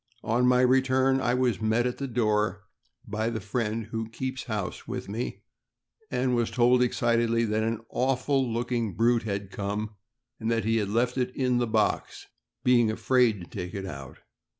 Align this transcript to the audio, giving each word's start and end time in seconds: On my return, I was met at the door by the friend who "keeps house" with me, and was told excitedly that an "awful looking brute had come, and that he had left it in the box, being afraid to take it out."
On 0.23 0.47
my 0.47 0.61
return, 0.61 1.21
I 1.21 1.35
was 1.35 1.61
met 1.61 1.85
at 1.85 1.99
the 1.99 2.07
door 2.07 2.63
by 3.05 3.29
the 3.29 3.39
friend 3.39 3.85
who 3.91 4.09
"keeps 4.09 4.45
house" 4.45 4.87
with 4.87 5.07
me, 5.07 5.43
and 6.09 6.35
was 6.35 6.49
told 6.49 6.81
excitedly 6.81 7.45
that 7.45 7.61
an 7.61 7.81
"awful 7.87 8.51
looking 8.51 8.95
brute 8.95 9.21
had 9.29 9.51
come, 9.51 9.93
and 10.39 10.49
that 10.49 10.65
he 10.65 10.77
had 10.77 10.89
left 10.89 11.19
it 11.19 11.29
in 11.35 11.59
the 11.59 11.67
box, 11.67 12.25
being 12.63 12.89
afraid 12.89 13.41
to 13.41 13.45
take 13.47 13.75
it 13.75 13.85
out." 13.85 14.17